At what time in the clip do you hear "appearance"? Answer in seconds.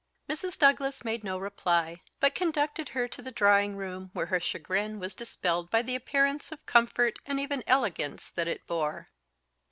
5.93-6.51